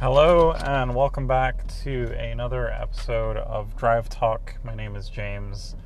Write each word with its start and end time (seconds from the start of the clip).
Hello, 0.00 0.52
and 0.52 0.94
welcome 0.94 1.26
back 1.26 1.66
to 1.82 2.04
another 2.18 2.70
episode 2.70 3.36
of 3.36 3.76
Drive 3.76 4.08
Talk. 4.08 4.54
My 4.64 4.74
name 4.74 4.96
is 4.96 5.10
James, 5.10 5.76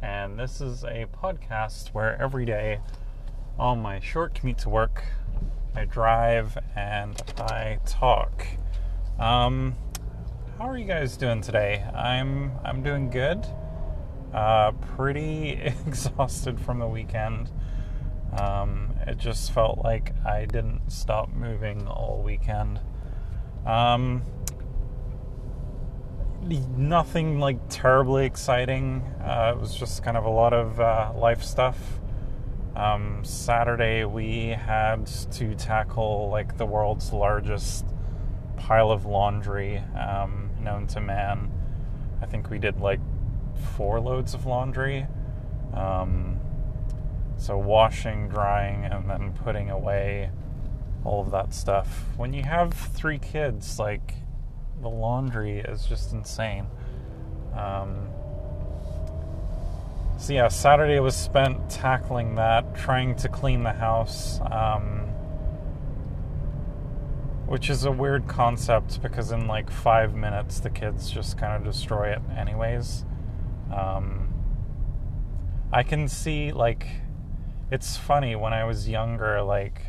and 0.00 0.38
this 0.38 0.60
is 0.60 0.84
a 0.84 1.06
podcast 1.06 1.88
where 1.88 2.16
every 2.22 2.44
day 2.44 2.78
on 3.58 3.82
my 3.82 3.98
short 3.98 4.36
commute 4.36 4.58
to 4.58 4.68
work, 4.68 5.02
I 5.74 5.84
drive 5.84 6.56
and 6.76 7.20
I 7.40 7.80
talk. 7.84 8.46
Um, 9.18 9.74
how 10.58 10.68
are 10.68 10.78
you 10.78 10.86
guys 10.86 11.16
doing 11.16 11.40
today? 11.40 11.84
I'm 11.92 12.52
I'm 12.64 12.84
doing 12.84 13.10
good. 13.10 13.44
Uh, 14.32 14.70
pretty 14.94 15.50
exhausted 15.88 16.60
from 16.60 16.78
the 16.78 16.86
weekend. 16.86 17.50
Um, 18.38 18.94
it 19.08 19.18
just 19.18 19.50
felt 19.50 19.78
like 19.78 20.12
I 20.24 20.44
didn't 20.44 20.88
stop 20.88 21.30
moving 21.30 21.88
all 21.88 22.22
weekend. 22.24 22.78
Um, 23.66 24.22
nothing 26.76 27.40
like 27.40 27.58
terribly 27.68 28.24
exciting. 28.24 29.02
Uh, 29.20 29.54
it 29.56 29.60
was 29.60 29.74
just 29.74 30.02
kind 30.02 30.16
of 30.16 30.24
a 30.24 30.30
lot 30.30 30.52
of 30.52 30.80
uh, 30.80 31.12
life 31.16 31.42
stuff. 31.42 31.78
Um, 32.76 33.24
Saturday 33.24 34.04
we 34.04 34.48
had 34.48 35.06
to 35.32 35.54
tackle 35.54 36.28
like 36.30 36.58
the 36.58 36.66
world's 36.66 37.12
largest 37.12 37.86
pile 38.56 38.90
of 38.90 39.06
laundry 39.06 39.78
um, 39.98 40.50
known 40.60 40.86
to 40.88 41.00
man. 41.00 41.50
I 42.22 42.26
think 42.26 42.50
we 42.50 42.58
did 42.58 42.80
like 42.80 43.00
four 43.76 43.98
loads 43.98 44.34
of 44.34 44.46
laundry. 44.46 45.06
Um, 45.74 46.38
so 47.36 47.58
washing, 47.58 48.28
drying, 48.28 48.84
and 48.84 49.10
then 49.10 49.32
putting 49.32 49.70
away 49.70 50.30
all 51.06 51.20
of 51.20 51.30
that 51.30 51.54
stuff. 51.54 52.04
When 52.16 52.32
you 52.32 52.42
have 52.42 52.74
three 52.74 53.18
kids, 53.18 53.78
like 53.78 54.14
the 54.82 54.88
laundry 54.90 55.60
is 55.60 55.86
just 55.86 56.12
insane. 56.12 56.66
Um, 57.54 58.08
so 60.18 60.32
yeah, 60.32 60.48
Saturday 60.48 60.98
was 60.98 61.14
spent 61.14 61.70
tackling 61.70 62.34
that, 62.34 62.74
trying 62.74 63.14
to 63.16 63.28
clean 63.28 63.62
the 63.62 63.72
house, 63.72 64.40
um, 64.50 65.00
which 67.46 67.70
is 67.70 67.84
a 67.84 67.92
weird 67.92 68.26
concept 68.26 69.00
because 69.00 69.30
in 69.30 69.46
like 69.46 69.70
five 69.70 70.14
minutes 70.14 70.58
the 70.58 70.70
kids 70.70 71.10
just 71.10 71.38
kind 71.38 71.54
of 71.54 71.72
destroy 71.72 72.08
it, 72.08 72.20
anyways. 72.36 73.04
Um, 73.72 74.32
I 75.72 75.82
can 75.82 76.08
see 76.08 76.50
like 76.50 76.88
it's 77.70 77.96
funny 77.96 78.34
when 78.36 78.52
I 78.52 78.64
was 78.64 78.88
younger, 78.88 79.42
like 79.42 79.82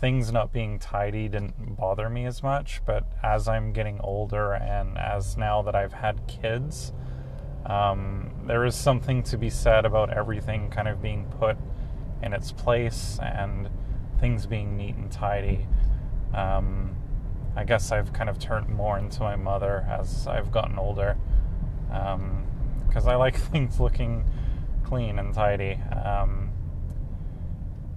things 0.00 0.32
not 0.32 0.52
being 0.52 0.78
tidy 0.78 1.28
didn't 1.28 1.76
bother 1.76 2.08
me 2.08 2.24
as 2.24 2.42
much, 2.42 2.80
but 2.86 3.04
as 3.22 3.46
I'm 3.46 3.72
getting 3.72 4.00
older 4.00 4.54
and 4.54 4.96
as 4.96 5.36
now 5.36 5.60
that 5.62 5.74
I've 5.74 5.92
had 5.92 6.26
kids, 6.26 6.92
um, 7.66 8.30
there 8.46 8.64
is 8.64 8.74
something 8.74 9.22
to 9.24 9.36
be 9.36 9.50
said 9.50 9.84
about 9.84 10.10
everything 10.16 10.70
kind 10.70 10.88
of 10.88 11.02
being 11.02 11.26
put 11.38 11.58
in 12.22 12.32
its 12.32 12.50
place 12.50 13.18
and 13.22 13.68
things 14.20 14.46
being 14.46 14.76
neat 14.76 14.96
and 14.96 15.12
tidy. 15.12 15.66
Um, 16.34 16.96
I 17.54 17.64
guess 17.64 17.92
I've 17.92 18.12
kind 18.12 18.30
of 18.30 18.38
turned 18.38 18.68
more 18.68 18.98
into 18.98 19.20
my 19.20 19.36
mother 19.36 19.86
as 19.88 20.26
I've 20.26 20.50
gotten 20.50 20.78
older 20.78 21.18
because 21.88 23.04
um, 23.04 23.08
I 23.08 23.16
like 23.16 23.36
things 23.52 23.78
looking 23.80 24.24
clean 24.84 25.18
and 25.18 25.34
tidy. 25.34 25.78
Um, 26.04 26.49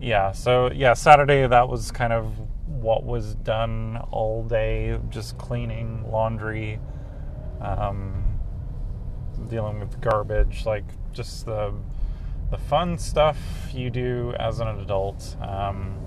yeah, 0.04 0.34
so 0.34 0.70
yeah, 0.72 0.94
Saturday 0.94 1.48
that 1.48 1.70
was 1.70 1.90
kind 1.90 2.12
of 2.12 2.38
what 2.68 3.06
was 3.06 3.36
done 3.36 3.98
all 4.12 4.44
day, 4.44 5.00
just 5.10 5.38
cleaning, 5.38 6.12
laundry, 6.12 6.80
um, 7.62 8.38
dealing 9.50 9.80
with 9.80 10.02
garbage, 10.02 10.66
like 10.66 10.84
just 11.14 11.46
the 11.46 11.74
the 12.52 12.58
fun 12.58 12.98
stuff 12.98 13.38
you 13.74 13.90
do 13.90 14.34
as 14.38 14.60
an 14.60 14.68
adult. 14.68 15.38
Um, 15.42 15.98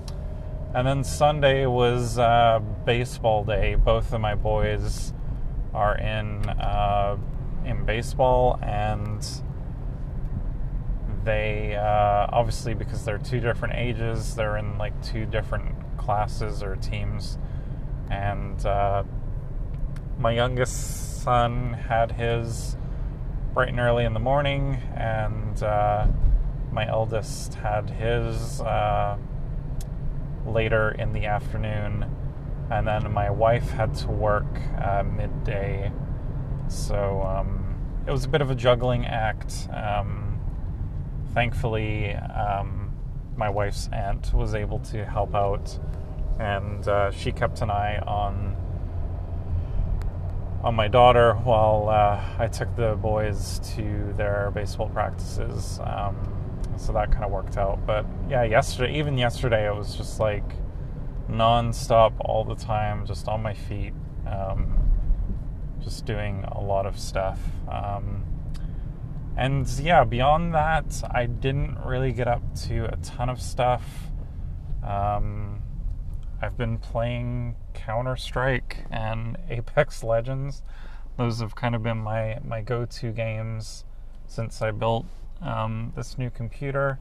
and 0.75 0.87
then 0.87 1.03
Sunday 1.03 1.65
was 1.65 2.19
uh, 2.19 2.61
baseball 2.85 3.45
day. 3.45 3.77
Both 3.77 4.13
of 4.13 4.21
my 4.21 4.35
boys 4.35 5.15
are 5.73 5.97
in 5.97 6.47
uh, 6.51 7.17
in 7.65 7.87
baseball, 7.87 8.59
and 8.63 9.27
they 11.27 11.75
uh, 11.75 12.27
obviously 12.33 12.73
because 12.73 13.05
they're 13.05 13.19
two 13.19 13.41
different 13.41 13.75
ages 13.75 14.35
they're 14.35 14.57
in 14.57 14.79
like 14.79 14.95
two 15.03 15.27
different 15.27 15.75
classes 15.99 16.63
or 16.63 16.77
teams. 16.77 17.37
And 18.09 18.65
uh, 18.65 19.03
my 20.19 20.31
youngest 20.31 21.23
son 21.23 21.73
had 21.73 22.13
his 22.13 22.77
bright 23.53 23.71
and 23.71 23.81
early 23.81 24.05
in 24.05 24.15
the 24.15 24.21
morning 24.21 24.77
and 24.95 25.61
uh, 25.63 26.07
my 26.71 26.87
eldest 26.89 27.55
had 27.55 27.91
his 27.91 28.61
uh, 28.61 29.17
later 30.47 30.91
in 30.93 31.13
the 31.13 31.27
afternoon. 31.27 32.09
And 32.71 32.87
then 32.87 33.13
my 33.13 33.31
wife 33.31 33.71
had 33.71 33.95
to 33.97 34.09
work 34.09 34.47
uh, 34.81 35.03
midday. 35.03 35.91
So 36.69 37.23
um, 37.23 37.77
it 38.07 38.13
was 38.13 38.25
a 38.25 38.29
bit 38.29 38.43
of 38.43 38.51
a 38.51 38.55
juggling 38.55 39.07
act. 39.07 39.69
Um, 39.73 40.36
thankfully, 41.37 42.15
um, 42.15 42.91
my 43.37 43.51
wife's 43.51 43.91
aunt 43.93 44.33
was 44.33 44.55
able 44.55 44.79
to 44.79 45.05
help 45.05 45.35
out, 45.35 45.79
and 46.39 46.89
uh, 46.89 47.11
she 47.11 47.31
kept 47.31 47.61
an 47.61 47.71
eye 47.71 47.99
on 47.99 48.57
on 50.65 50.75
my 50.75 50.89
daughter 50.89 51.35
while 51.45 51.91
uh, 51.91 52.43
I 52.43 52.49
took 52.49 52.75
the 52.75 52.95
boys 52.95 53.61
to 53.77 54.15
their 54.17 54.51
baseball 54.55 54.89
practices. 54.89 55.79
Um, 55.85 56.17
so 56.79 56.95
that 56.95 57.13
kind 57.13 57.25
of 57.25 57.31
worked 57.31 57.59
out. 57.59 57.87
But 57.87 58.07
yeah, 58.31 58.43
yesterday, 58.43 58.99
even 58.99 59.19
yesterday, 59.19 59.69
it 59.69 59.77
was 59.77 59.95
just 59.95 60.19
like 60.19 60.51
nonstop 61.31 62.15
all 62.21 62.45
the 62.45 62.57
time, 62.57 63.05
just 63.05 63.29
on 63.29 63.43
my 63.43 63.53
feet, 63.53 63.93
um, 64.27 64.79
just 65.85 66.07
doing 66.07 66.45
a 66.49 66.61
lot 66.61 66.87
of 66.87 66.99
stuff. 66.99 67.39
Um, 67.71 68.26
and 69.37 69.69
yeah, 69.79 70.05
beyond 70.05 70.55
that, 70.55 71.03
I 71.11 71.27
didn't 71.27 71.79
really 71.85 72.13
get 72.13 72.27
up 72.27 72.43
to 72.67 72.87
a 72.93 72.97
ton 72.97 73.29
of 73.29 73.41
stuff. 73.41 73.83
Um, 74.83 75.63
I've 76.41 76.57
been 76.57 76.79
playing 76.79 77.57
Counter 77.75 78.17
Strike 78.17 78.85
and 78.91 79.37
Apex 79.49 80.03
Legends. 80.03 80.63
Those 81.17 81.41
have 81.41 81.55
kind 81.55 81.75
of 81.75 81.83
been 81.83 81.99
my, 81.99 82.39
my 82.45 82.61
go 82.61 82.85
to 82.85 83.13
games 83.13 83.85
since 84.27 84.61
I 84.63 84.71
built 84.71 85.07
um, 85.41 85.93
this 85.97 86.19
new 86.19 86.31
computer. 86.31 86.99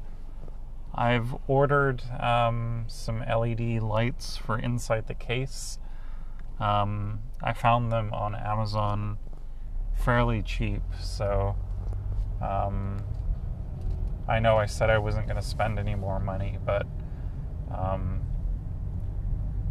I've 0.94 1.36
ordered 1.48 2.04
um, 2.20 2.86
some 2.88 3.20
LED 3.20 3.82
lights 3.82 4.38
for 4.38 4.58
inside 4.58 5.08
the 5.08 5.14
case. 5.14 5.80
Um, 6.60 7.20
I 7.44 7.54
found 7.54 7.92
them 7.92 8.14
on 8.14 8.34
Amazon 8.34 9.18
fairly 9.94 10.42
cheap, 10.42 10.82
so 11.02 11.56
um, 12.42 13.00
I 14.28 14.40
know 14.40 14.58
I 14.58 14.66
said 14.66 14.90
I 14.90 14.98
wasn't 14.98 15.28
going 15.28 15.38
to 15.38 15.46
spend 15.46 15.80
any 15.80 15.96
more 15.96 16.20
money, 16.20 16.58
but 16.66 16.86
um, 17.72 18.22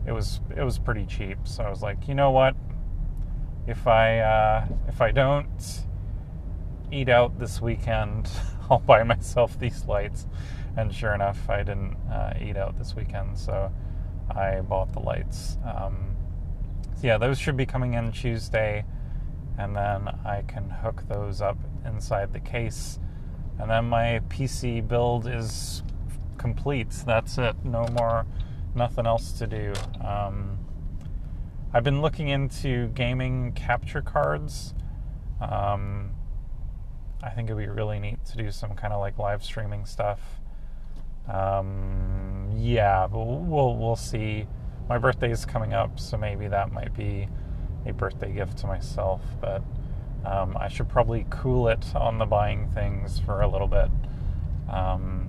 it 0.06 0.12
was 0.12 0.40
it 0.56 0.62
was 0.62 0.78
pretty 0.78 1.06
cheap. 1.06 1.38
So 1.44 1.64
I 1.64 1.70
was 1.70 1.82
like, 1.82 2.08
you 2.08 2.14
know 2.14 2.30
what? 2.30 2.54
If 3.66 3.86
I 3.86 4.18
uh, 4.18 4.66
if 4.88 5.00
I 5.00 5.10
don't 5.10 5.84
eat 6.92 7.08
out 7.08 7.38
this 7.38 7.60
weekend, 7.60 8.30
I'll 8.70 8.78
buy 8.80 9.02
myself 9.02 9.58
these 9.58 9.86
lights. 9.86 10.26
And 10.76 10.92
sure 10.92 11.14
enough, 11.14 11.48
I 11.48 11.58
didn't 11.58 11.96
uh, 12.10 12.34
eat 12.40 12.56
out 12.56 12.76
this 12.76 12.96
weekend, 12.96 13.38
so 13.38 13.72
I 14.28 14.60
bought 14.60 14.92
the 14.92 15.00
lights. 15.00 15.56
Um, 15.64 16.16
yeah, 17.02 17.18
those 17.18 17.38
should 17.38 17.56
be 17.56 17.66
coming 17.66 17.94
in 17.94 18.10
Tuesday 18.10 18.84
and 19.58 19.76
then 19.76 20.08
I 20.24 20.42
can 20.46 20.68
hook 20.68 21.04
those 21.08 21.40
up 21.40 21.58
inside 21.84 22.32
the 22.32 22.40
case. 22.40 22.98
And 23.58 23.70
then 23.70 23.84
my 23.86 24.20
PC 24.28 24.86
build 24.86 25.26
is 25.26 25.82
complete. 26.38 26.90
That's 27.06 27.38
it. 27.38 27.56
No 27.64 27.86
more, 27.98 28.26
nothing 28.74 29.06
else 29.06 29.32
to 29.32 29.46
do. 29.46 29.72
Um, 30.04 30.58
I've 31.72 31.84
been 31.84 32.02
looking 32.02 32.28
into 32.28 32.88
gaming 32.88 33.52
capture 33.52 34.02
cards. 34.02 34.74
Um, 35.40 36.12
I 37.22 37.30
think 37.30 37.48
it'd 37.48 37.58
be 37.58 37.68
really 37.68 37.98
neat 37.98 38.24
to 38.26 38.36
do 38.36 38.50
some 38.50 38.74
kind 38.74 38.92
of 38.92 39.00
like 39.00 39.18
live 39.18 39.42
streaming 39.42 39.86
stuff. 39.86 40.20
Um, 41.28 42.50
yeah, 42.54 43.06
but 43.06 43.18
we'll 43.18 43.76
we'll 43.76 43.96
see. 43.96 44.46
My 44.88 44.98
birthday 44.98 45.30
is 45.30 45.46
coming 45.46 45.72
up, 45.72 45.98
so 45.98 46.18
maybe 46.18 46.48
that 46.48 46.70
might 46.70 46.94
be 46.94 47.28
a 47.86 47.92
birthday 47.92 48.32
gift 48.32 48.58
to 48.58 48.66
myself, 48.66 49.22
but 49.40 49.62
um, 50.24 50.56
I 50.58 50.68
should 50.68 50.88
probably 50.88 51.26
cool 51.30 51.68
it 51.68 51.84
on 51.94 52.18
the 52.18 52.26
buying 52.26 52.68
things 52.68 53.18
for 53.18 53.40
a 53.40 53.48
little 53.48 53.68
bit. 53.68 53.90
Um, 54.68 55.28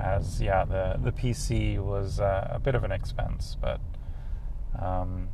as 0.00 0.40
yeah, 0.40 0.64
the 0.64 0.98
the 1.02 1.12
PC 1.12 1.78
was 1.78 2.20
uh, 2.20 2.48
a 2.50 2.58
bit 2.58 2.74
of 2.74 2.84
an 2.84 2.92
expense, 2.92 3.56
but 3.60 3.80
um, 4.80 5.28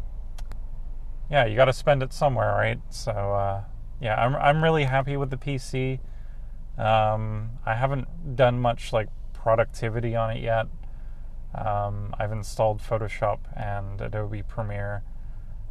yeah, 1.30 1.44
you 1.44 1.56
got 1.56 1.66
to 1.66 1.72
spend 1.72 2.02
it 2.02 2.12
somewhere, 2.12 2.52
right? 2.52 2.80
So 2.90 3.12
uh, 3.12 3.64
yeah, 4.00 4.16
I'm 4.16 4.34
I'm 4.36 4.62
really 4.62 4.84
happy 4.84 5.16
with 5.16 5.30
the 5.30 5.36
PC. 5.36 6.00
Um, 6.78 7.50
I 7.64 7.74
haven't 7.74 8.36
done 8.36 8.60
much 8.60 8.92
like 8.92 9.08
productivity 9.32 10.14
on 10.16 10.36
it 10.36 10.42
yet. 10.42 10.66
Um, 11.54 12.14
I've 12.18 12.32
installed 12.32 12.80
Photoshop 12.82 13.38
and 13.56 14.00
Adobe 14.00 14.42
Premiere. 14.42 15.02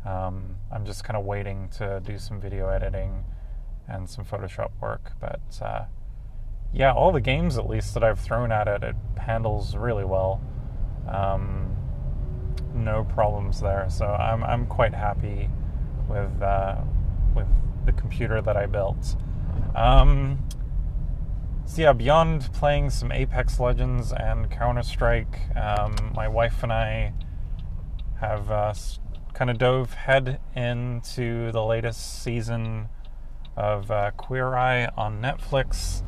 Um, 0.06 0.56
I'm 0.72 0.86
just 0.86 1.04
kind 1.04 1.18
of 1.18 1.26
waiting 1.26 1.70
to 1.78 2.02
do 2.06 2.18
some 2.18 2.40
video 2.40 2.70
editing 2.70 3.24
and 3.88 4.10
some 4.10 4.24
Photoshop 4.26 4.72
work. 4.82 5.14
But 5.20 5.42
uh, 5.62 5.86
yeah, 6.74 6.94
all 6.94 7.12
the 7.12 7.22
games 7.22 7.58
at 7.58 7.68
least 7.68 7.94
that 7.94 8.04
I've 8.04 8.20
thrown 8.20 8.52
at 8.52 8.68
it, 8.68 8.84
it 8.84 8.96
handles 9.18 9.76
really 9.76 10.06
well. 10.06 10.42
Um, 11.08 11.76
no 12.74 13.04
problems 13.04 13.62
there. 13.62 13.88
So 13.90 14.06
I'm 14.06 14.44
I'm 14.44 14.66
quite 14.68 14.94
happy 14.94 15.50
with 16.08 16.42
uh, 16.42 16.78
with 17.36 17.48
the 17.86 17.92
computer 17.94 18.42
that 18.42 18.58
I 18.58 18.66
built. 18.66 19.16
Um, 19.76 20.48
so 21.66 21.82
yeah, 21.82 21.94
beyond 21.94 22.52
playing 22.54 22.92
some 22.92 23.12
Apex 23.12 23.60
Legends 23.60 24.14
and 24.14 24.50
Counter 24.52 24.84
Strike, 24.84 25.40
um, 25.56 25.96
my 26.14 26.28
wife 26.28 26.62
and 26.62 26.72
I 26.72 27.14
have 28.20 28.52
uh, 28.52 28.74
kind 29.36 29.52
of 29.52 29.58
dove 29.58 29.94
head 29.94 30.40
into 30.56 31.52
the 31.52 31.64
latest 31.64 32.24
season 32.24 32.88
of 33.58 33.92
uh, 33.92 34.12
Queer 34.12 34.56
Eye 34.56 34.86
on 34.98 35.22
Netflix. 35.22 36.04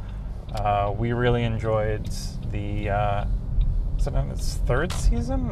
Uh, 0.55 0.93
we 0.97 1.11
really 1.11 1.43
enjoyed 1.43 2.09
the. 2.51 2.89
Uh, 2.89 3.25
is 3.99 4.07
it 4.07 4.13
in 4.13 4.31
its 4.31 4.55
third 4.55 4.93
season? 4.93 5.49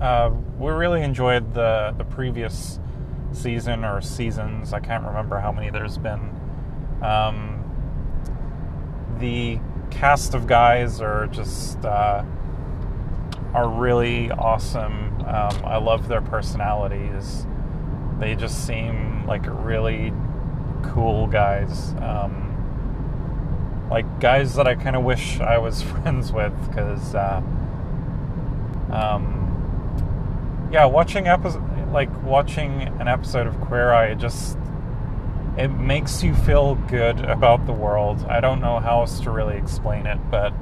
Uh, 0.00 0.30
we 0.58 0.70
really 0.70 1.02
enjoyed 1.02 1.52
the 1.52 1.94
the 1.98 2.04
previous 2.04 2.80
season 3.32 3.84
or 3.84 4.00
seasons. 4.00 4.72
I 4.72 4.80
can't 4.80 5.04
remember 5.04 5.38
how 5.38 5.52
many 5.52 5.70
there's 5.70 5.98
been. 5.98 6.30
Um, 7.02 7.56
the 9.18 9.60
cast 9.90 10.34
of 10.34 10.46
guys 10.46 11.00
are 11.02 11.26
just 11.26 11.84
uh, 11.84 12.24
are 13.52 13.68
really 13.68 14.30
awesome. 14.30 15.07
Um, 15.28 15.64
I 15.64 15.76
love 15.76 16.08
their 16.08 16.22
personalities. 16.22 17.46
They 18.18 18.34
just 18.34 18.66
seem 18.66 19.26
like 19.26 19.42
really 19.46 20.12
cool 20.82 21.26
guys. 21.26 21.92
Um, 22.00 23.86
like 23.90 24.20
guys 24.20 24.54
that 24.54 24.66
I 24.66 24.74
kind 24.74 24.96
of 24.96 25.04
wish 25.04 25.40
I 25.40 25.58
was 25.58 25.82
friends 26.02 26.32
with 26.32 26.54
because, 26.68 27.14
uh, 27.14 27.42
um, 28.90 30.68
yeah, 30.72 30.86
watching 30.86 31.28
episode 31.28 31.62
like 31.92 32.10
watching 32.22 32.82
an 33.00 33.08
episode 33.08 33.46
of 33.46 33.58
Queer 33.62 33.92
Eye 33.92 34.14
just 34.14 34.58
it 35.56 35.68
makes 35.68 36.22
you 36.22 36.34
feel 36.34 36.76
good 36.76 37.20
about 37.20 37.66
the 37.66 37.72
world. 37.72 38.24
I 38.28 38.40
don't 38.40 38.60
know 38.60 38.78
how 38.78 39.00
else 39.00 39.18
to 39.20 39.30
really 39.30 39.56
explain 39.56 40.06
it, 40.06 40.18
but 40.30 40.52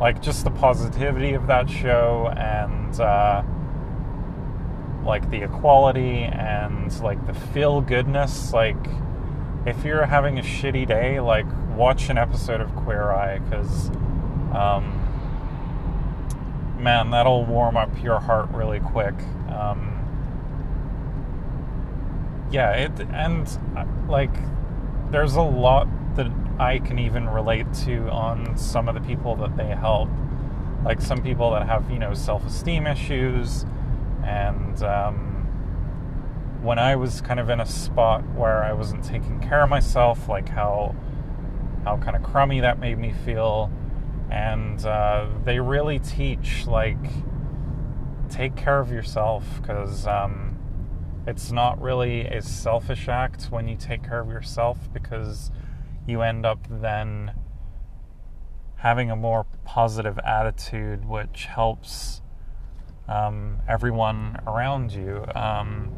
like 0.00 0.20
just 0.20 0.42
the 0.44 0.50
positivity 0.50 1.34
of 1.34 1.46
that 1.46 1.70
show 1.70 2.32
and 2.36 2.98
uh, 2.98 3.42
like 5.04 5.30
the 5.30 5.42
equality 5.42 6.22
and 6.24 7.00
like 7.00 7.24
the 7.26 7.34
feel 7.34 7.80
goodness. 7.80 8.52
Like 8.52 8.76
if 9.66 9.84
you're 9.84 10.06
having 10.06 10.38
a 10.38 10.42
shitty 10.42 10.86
day, 10.86 11.20
like 11.20 11.46
watch 11.76 12.08
an 12.08 12.18
episode 12.18 12.60
of 12.60 12.74
Queer 12.76 13.10
Eye 13.10 13.38
because, 13.38 13.90
um, 14.54 15.00
man, 16.78 17.10
that'll 17.10 17.44
warm 17.44 17.76
up 17.76 17.90
your 18.02 18.20
heart 18.20 18.48
really 18.50 18.80
quick. 18.80 19.14
Um, 19.48 19.90
yeah, 22.50 22.72
it 22.72 22.92
and 23.12 23.46
uh, 23.76 23.84
like 24.08 24.34
there's 25.10 25.34
a 25.34 25.42
lot 25.42 25.88
that 26.16 26.30
I 26.58 26.78
can 26.78 26.98
even 26.98 27.28
relate 27.28 27.72
to 27.84 28.08
on 28.10 28.56
some 28.56 28.88
of 28.88 28.94
the 28.94 29.00
people 29.00 29.34
that 29.36 29.56
they 29.56 29.68
help. 29.68 30.08
Like 30.84 31.00
some 31.00 31.22
people 31.22 31.50
that 31.52 31.66
have 31.66 31.90
you 31.90 31.98
know 31.98 32.14
self-esteem 32.14 32.86
issues, 32.86 33.64
and 34.24 34.82
um, 34.82 35.46
when 36.62 36.78
I 36.78 36.96
was 36.96 37.20
kind 37.20 37.38
of 37.38 37.50
in 37.50 37.60
a 37.60 37.66
spot 37.66 38.24
where 38.34 38.64
I 38.64 38.72
wasn't 38.72 39.04
taking 39.04 39.40
care 39.40 39.62
of 39.62 39.70
myself, 39.70 40.28
like 40.28 40.48
how 40.48 40.94
how 41.84 41.98
kind 41.98 42.16
of 42.16 42.22
crummy 42.22 42.60
that 42.60 42.78
made 42.78 42.98
me 42.98 43.12
feel, 43.24 43.70
and 44.30 44.84
uh, 44.84 45.28
they 45.44 45.60
really 45.60 45.98
teach 45.98 46.66
like 46.66 46.96
take 48.28 48.56
care 48.56 48.80
of 48.80 48.90
yourself 48.90 49.44
because. 49.60 50.06
Um, 50.06 50.50
it's 51.26 51.50
not 51.50 51.80
really 51.80 52.26
a 52.26 52.42
selfish 52.42 53.08
act 53.08 53.44
when 53.44 53.66
you 53.66 53.76
take 53.76 54.02
care 54.02 54.20
of 54.20 54.28
yourself 54.28 54.92
because 54.92 55.50
you 56.06 56.20
end 56.20 56.44
up 56.44 56.66
then 56.68 57.32
having 58.76 59.10
a 59.10 59.16
more 59.16 59.46
positive 59.64 60.18
attitude, 60.18 61.06
which 61.06 61.46
helps 61.46 62.20
um, 63.08 63.58
everyone 63.68 64.40
around 64.46 64.92
you. 64.92 65.24
Um, 65.34 65.92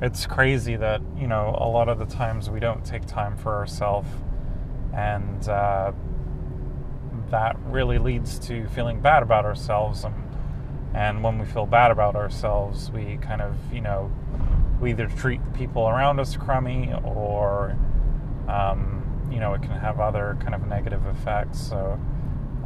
it's 0.00 0.26
crazy 0.26 0.76
that, 0.76 1.00
you 1.16 1.26
know, 1.28 1.56
a 1.58 1.68
lot 1.68 1.88
of 1.88 1.98
the 1.98 2.06
times 2.06 2.50
we 2.50 2.60
don't 2.60 2.84
take 2.84 3.06
time 3.06 3.36
for 3.36 3.54
ourselves, 3.54 4.08
and 4.92 5.48
uh, 5.48 5.92
that 7.30 7.56
really 7.66 7.98
leads 7.98 8.38
to 8.40 8.66
feeling 8.68 9.00
bad 9.00 9.22
about 9.22 9.44
ourselves. 9.44 10.04
And 10.04 10.14
and 10.94 11.22
when 11.22 11.38
we 11.38 11.46
feel 11.46 11.66
bad 11.66 11.90
about 11.90 12.16
ourselves, 12.16 12.90
we 12.90 13.16
kind 13.22 13.40
of, 13.40 13.54
you 13.72 13.80
know, 13.80 14.10
we 14.80 14.90
either 14.90 15.06
treat 15.06 15.42
the 15.42 15.50
people 15.52 15.88
around 15.88 16.20
us 16.20 16.36
crummy 16.36 16.92
or, 17.02 17.78
um, 18.46 19.02
you 19.30 19.40
know, 19.40 19.54
it 19.54 19.62
can 19.62 19.70
have 19.70 20.00
other 20.00 20.36
kind 20.40 20.54
of 20.54 20.66
negative 20.66 21.06
effects. 21.06 21.58
So, 21.58 21.98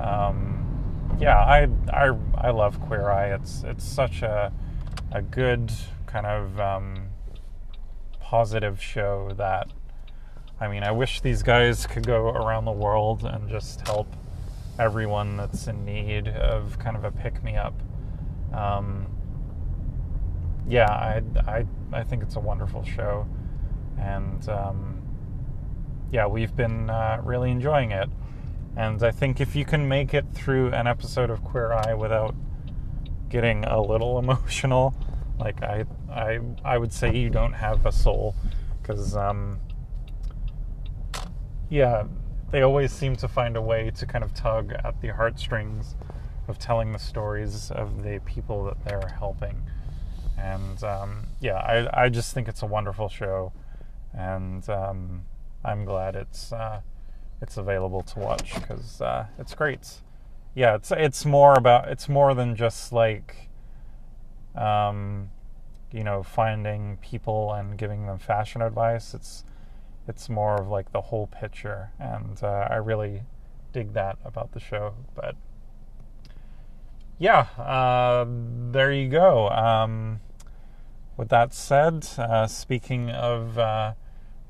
um, 0.01 0.76
yeah, 1.19 1.39
I, 1.39 1.69
I, 1.93 2.17
I 2.35 2.51
love 2.51 2.81
Queer 2.81 3.11
Eye. 3.11 3.35
It's, 3.35 3.63
it's 3.65 3.85
such 3.85 4.23
a, 4.23 4.53
a 5.13 5.23
good 5.23 5.73
kind 6.07 6.27
of 6.27 6.61
um, 6.61 7.09
positive 8.21 8.83
show 8.83 9.33
that, 9.37 9.73
I 10.61 10.69
mean, 10.69 10.83
I 10.83 10.91
wish 10.91 11.21
these 11.21 11.43
guys 11.43 11.87
could 11.87 12.07
go 12.07 12.29
around 12.29 12.65
the 12.65 12.73
world 12.73 13.25
and 13.25 13.49
just 13.49 13.87
help 13.87 14.15
everyone 14.79 15.37
that's 15.37 15.67
in 15.69 15.85
need 15.85 16.29
of 16.29 16.79
kind 16.79 16.97
of 16.97 17.05
a 17.05 17.11
pick 17.11 17.43
me 17.43 17.57
up. 17.57 17.75
Um, 18.53 19.07
yeah, 20.69 20.91
I, 20.91 21.23
I, 21.47 21.67
I 21.93 22.03
think 22.03 22.23
it's 22.23 22.37
a 22.37 22.41
wonderful 22.41 22.85
show. 22.85 23.27
And 23.99 24.49
um, 24.49 25.03
yeah, 26.11 26.27
we've 26.27 26.55
been 26.55 26.91
uh, 26.91 27.21
really 27.25 27.51
enjoying 27.51 27.93
it. 27.93 28.09
And 28.77 29.03
I 29.03 29.11
think 29.11 29.41
if 29.41 29.57
you 29.57 29.65
can 29.65 29.89
make 29.89 30.13
it 30.13 30.27
through 30.35 30.73
an 30.73 30.87
episode 30.87 31.31
of 31.31 31.43
Queer 31.43 31.73
Eye 31.73 31.95
without 31.95 32.35
getting 33.29 33.65
a 33.65 33.81
little 33.81 34.19
emotional, 34.21 34.95
like 35.39 35.63
I, 35.63 35.85
I, 36.11 36.41
I 36.65 36.79
would 36.79 36.93
say 36.93 37.15
you 37.17 37.31
don't 37.31 37.55
have 37.55 37.87
a 37.87 37.93
soul, 37.93 38.35
because 38.81 39.17
um, 39.17 39.61
yeah, 41.71 42.05
they 42.51 42.63
always 42.63 42.93
seem 42.93 43.17
to 43.17 43.29
find 43.29 43.57
a 43.57 43.63
way 43.63 43.91
to 43.97 44.07
kind 44.07 44.23
of 44.23 44.35
tug 44.35 44.73
at 44.73 45.01
the 45.01 45.09
heartstrings 45.09 45.97
of 46.49 46.59
telling 46.59 46.93
the 46.93 46.99
stories 46.99 47.71
of 47.71 48.03
the 48.03 48.21
people 48.25 48.65
that 48.65 48.85
they're 48.85 49.15
helping. 49.19 49.63
And 50.39 50.83
um, 50.85 51.27
yeah, 51.41 51.57
I, 51.57 52.05
I 52.05 52.09
just 52.09 52.35
think 52.35 52.47
it's 52.47 52.63
a 52.63 52.67
wonderful 52.67 53.09
show, 53.09 53.53
and 54.13 54.69
um, 54.69 55.23
I'm 55.65 55.85
glad 55.87 56.15
it's 56.15 56.53
uh, 56.53 56.83
it's 57.41 57.57
available 57.57 58.03
to 58.03 58.19
watch 58.19 58.55
because 58.55 59.01
uh, 59.01 59.27
it's 59.39 59.55
great. 59.55 60.01
Yeah, 60.55 60.75
it's 60.75 60.91
it's 60.91 61.25
more 61.25 61.55
about 61.55 61.89
it's 61.89 62.09
more 62.09 62.35
than 62.35 62.57
just 62.57 62.93
like 62.93 63.51
um, 64.55 65.31
you 65.93 66.03
know 66.03 66.23
finding 66.23 66.97
people 66.99 67.53
and 67.53 67.77
giving 67.77 68.07
them 68.07 68.19
fashion 68.19 68.63
advice. 68.63 69.13
It's 69.13 69.45
it's 70.09 70.29
more 70.29 70.57
of 70.57 70.69
like 70.69 70.93
the 70.93 71.01
whole 71.03 71.27
picture, 71.27 71.91
and 71.99 72.43
uh, 72.43 72.69
I 72.71 72.77
really 72.77 73.23
dig 73.73 73.93
that 73.93 74.19
about 74.25 74.53
the 74.53 74.61
show. 74.61 74.95
But 75.15 75.37
yeah, 77.19 77.47
uh, 77.59 78.25
there 78.71 78.93
you 78.93 79.09
go. 79.09 79.49
Um, 79.51 80.21
with 81.17 81.29
that 81.31 81.53
said, 81.55 82.07
uh, 82.19 82.47
speaking 82.47 83.11
of 83.11 83.59
uh, 83.59 83.95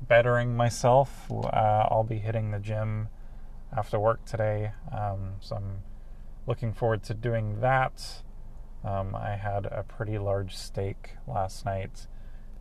bettering 0.01 0.55
myself, 0.55 1.31
uh, 1.31 1.87
I'll 1.89 2.03
be 2.03 2.17
hitting 2.17 2.51
the 2.51 2.59
gym 2.59 3.09
after 3.75 3.99
work 3.99 4.25
today. 4.25 4.71
Um, 4.91 5.35
so 5.39 5.55
I'm 5.55 5.83
looking 6.45 6.73
forward 6.73 7.03
to 7.03 7.13
doing 7.13 7.59
that. 7.61 8.23
Um, 8.83 9.15
I 9.15 9.35
had 9.35 9.65
a 9.65 9.83
pretty 9.83 10.17
large 10.17 10.55
steak 10.55 11.11
last 11.27 11.65
night, 11.65 12.07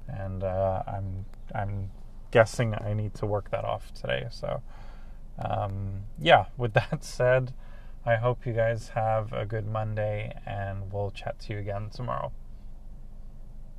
and 0.09 0.43
uh, 0.43 0.83
I'm 0.87 1.27
I'm 1.55 1.91
guessing 2.31 2.75
I 2.75 2.95
need 2.95 3.15
to 3.15 3.27
work 3.27 3.51
that 3.51 3.65
off 3.65 3.93
today. 3.95 4.27
So, 4.31 4.63
um, 5.39 6.03
yeah. 6.19 6.47
With 6.57 6.73
that 6.75 7.05
said. 7.05 7.53
I 8.09 8.15
hope 8.15 8.47
you 8.47 8.53
guys 8.53 8.91
have 8.91 9.33
a 9.33 9.45
good 9.45 9.67
Monday, 9.67 10.33
and 10.47 10.93
we'll 10.93 11.11
chat 11.11 11.41
to 11.41 11.55
you 11.55 11.59
again 11.59 11.91
tomorrow. 11.93 12.31